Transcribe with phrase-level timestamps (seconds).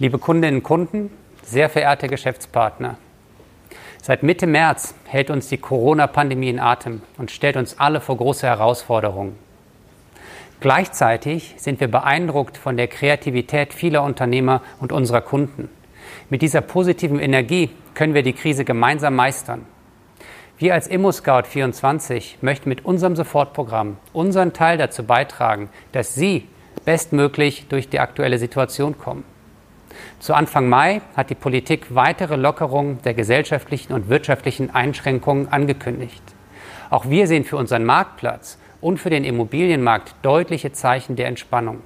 [0.00, 1.10] Liebe Kundinnen und Kunden,
[1.42, 2.96] sehr verehrte Geschäftspartner,
[4.00, 8.46] seit Mitte März hält uns die Corona-Pandemie in Atem und stellt uns alle vor große
[8.46, 9.36] Herausforderungen.
[10.60, 15.68] Gleichzeitig sind wir beeindruckt von der Kreativität vieler Unternehmer und unserer Kunden.
[16.30, 19.66] Mit dieser positiven Energie können wir die Krise gemeinsam meistern.
[20.56, 26.48] Wir als ImmoScout24 möchten mit unserem Sofortprogramm unseren Teil dazu beitragen, dass Sie
[26.86, 29.24] bestmöglich durch die aktuelle Situation kommen.
[30.18, 36.22] Zu Anfang Mai hat die Politik weitere Lockerungen der gesellschaftlichen und wirtschaftlichen Einschränkungen angekündigt.
[36.90, 41.80] Auch wir sehen für unseren Marktplatz und für den Immobilienmarkt deutliche Zeichen der Entspannung.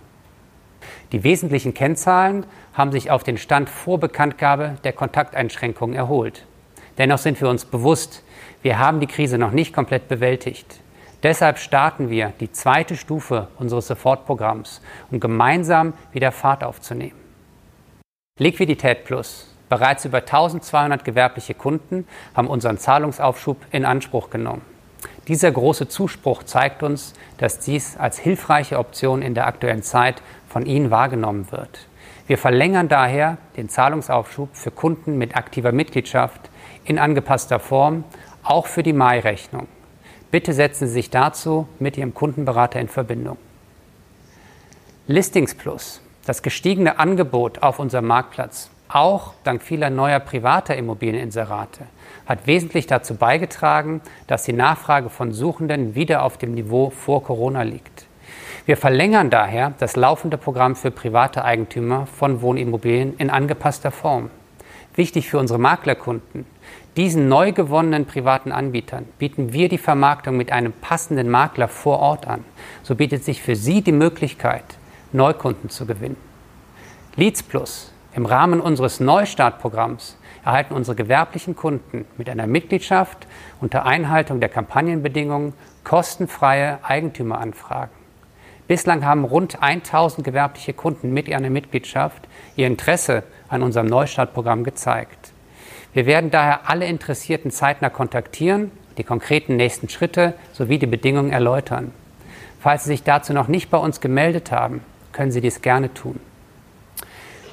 [1.12, 6.44] Die wesentlichen Kennzahlen haben sich auf den Stand vor Bekanntgabe der Kontakteinschränkungen erholt.
[6.98, 8.22] Dennoch sind wir uns bewusst,
[8.62, 10.80] wir haben die Krise noch nicht komplett bewältigt.
[11.22, 17.23] Deshalb starten wir die zweite Stufe unseres Sofortprogramms, um gemeinsam wieder Fahrt aufzunehmen.
[18.40, 19.46] Liquidität Plus.
[19.68, 24.62] Bereits über 1200 gewerbliche Kunden haben unseren Zahlungsaufschub in Anspruch genommen.
[25.28, 30.66] Dieser große Zuspruch zeigt uns, dass dies als hilfreiche Option in der aktuellen Zeit von
[30.66, 31.86] Ihnen wahrgenommen wird.
[32.26, 36.40] Wir verlängern daher den Zahlungsaufschub für Kunden mit aktiver Mitgliedschaft
[36.84, 38.02] in angepasster Form,
[38.42, 39.68] auch für die Mai-Rechnung.
[40.32, 43.36] Bitte setzen Sie sich dazu mit Ihrem Kundenberater in Verbindung.
[45.06, 46.00] Listings Plus.
[46.26, 51.84] Das gestiegene Angebot auf unserem Marktplatz, auch dank vieler neuer privater Immobilieninserate,
[52.24, 57.62] hat wesentlich dazu beigetragen, dass die Nachfrage von Suchenden wieder auf dem Niveau vor Corona
[57.62, 58.06] liegt.
[58.64, 64.30] Wir verlängern daher das laufende Programm für private Eigentümer von Wohnimmobilien in angepasster Form.
[64.94, 66.46] Wichtig für unsere Maklerkunden.
[66.96, 72.26] Diesen neu gewonnenen privaten Anbietern bieten wir die Vermarktung mit einem passenden Makler vor Ort
[72.26, 72.44] an.
[72.82, 74.64] So bietet sich für Sie die Möglichkeit,
[75.14, 76.16] Neukunden zu gewinnen.
[77.14, 77.92] Leads Plus.
[78.14, 83.28] Im Rahmen unseres Neustartprogramms erhalten unsere gewerblichen Kunden mit einer Mitgliedschaft
[83.60, 85.52] unter Einhaltung der Kampagnenbedingungen
[85.84, 87.94] kostenfreie Eigentümeranfragen.
[88.66, 92.26] Bislang haben rund 1000 gewerbliche Kunden mit einer Mitgliedschaft
[92.56, 95.32] ihr Interesse an unserem Neustartprogramm gezeigt.
[95.92, 101.92] Wir werden daher alle Interessierten zeitnah kontaktieren, die konkreten nächsten Schritte sowie die Bedingungen erläutern.
[102.58, 104.80] Falls Sie sich dazu noch nicht bei uns gemeldet haben,
[105.14, 106.20] können Sie dies gerne tun.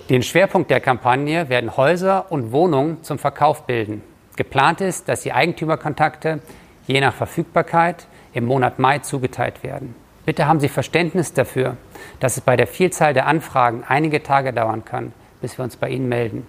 [0.09, 4.03] Den Schwerpunkt der Kampagne werden Häuser und Wohnungen zum Verkauf bilden.
[4.35, 6.41] Geplant ist, dass die Eigentümerkontakte
[6.85, 9.95] je nach Verfügbarkeit im Monat Mai zugeteilt werden.
[10.25, 11.77] Bitte haben Sie Verständnis dafür,
[12.19, 15.89] dass es bei der Vielzahl der Anfragen einige Tage dauern kann, bis wir uns bei
[15.89, 16.45] Ihnen melden.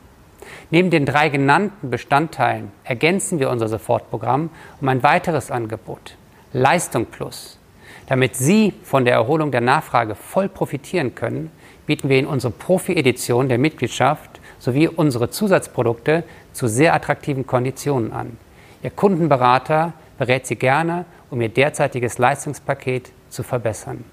[0.71, 6.17] Neben den drei genannten Bestandteilen ergänzen wir unser Sofortprogramm um ein weiteres Angebot,
[6.53, 7.59] Leistung Plus.
[8.07, 11.51] Damit Sie von der Erholung der Nachfrage voll profitieren können,
[11.87, 18.37] bieten wir Ihnen unsere Profi-Edition der Mitgliedschaft sowie unsere Zusatzprodukte zu sehr attraktiven Konditionen an.
[18.83, 24.05] Ihr Kundenberater berät Sie gerne, um Ihr derzeitiges Leistungspaket zu verbessern.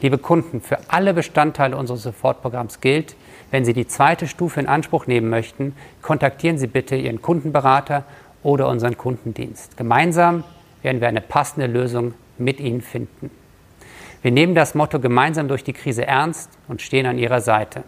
[0.00, 3.16] Liebe Kunden, für alle Bestandteile unseres Sofortprogramms gilt,
[3.50, 8.04] wenn Sie die zweite Stufe in Anspruch nehmen möchten, kontaktieren Sie bitte Ihren Kundenberater
[8.42, 9.76] oder unseren Kundendienst.
[9.76, 10.44] Gemeinsam
[10.82, 13.30] werden wir eine passende Lösung mit ihnen finden.
[14.22, 17.84] Wir nehmen das Motto gemeinsam durch die Krise ernst und stehen an ihrer Seite.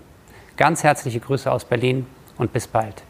[0.56, 3.05] Ganz herzliche Grüße aus Berlin und bis bald.